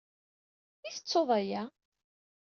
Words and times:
I 0.87 0.89
tettuḍ 0.95 1.29
aya? 1.39 1.63